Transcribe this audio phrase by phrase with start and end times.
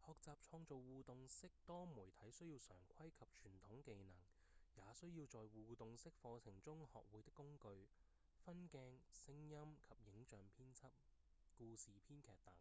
[0.00, 4.14] 學習創造互動式多媒體需要常規及傳統技能
[4.72, 7.86] 也需要在互動式課程中學會的工具
[8.42, 10.90] 分鏡、聲音及影像編輯、
[11.58, 12.54] 故事編劇等